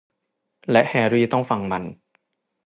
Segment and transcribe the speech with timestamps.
[0.71, 1.83] และแฮรี่ต้องฟังมัน